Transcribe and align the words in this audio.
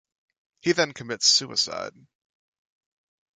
He 0.61 0.71
then 0.71 0.93
commits 0.93 1.27
suicide. 1.27 1.93